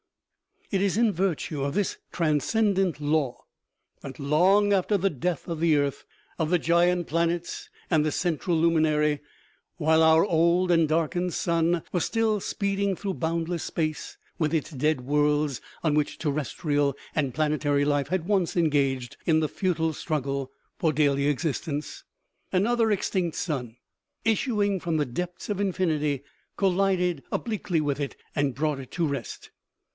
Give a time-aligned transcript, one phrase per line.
[0.71, 3.41] It is in virtue of this transcendent law
[3.99, 6.05] that, long after the death of the earth,
[6.39, 9.19] of the giant planets and the central luminary,
[9.77, 15.01] while our old and darkened sun was still speeding through boundless space, with its dead
[15.01, 20.91] worlds on which terrestrial and planetary life had once engaged in the futile struggle for
[20.93, 22.05] daily existence,
[22.53, 23.75] another extinct sun,
[24.25, 26.23] issuing from the depths of infinity,
[26.57, 29.51] collided obliquely with it and brought it to rest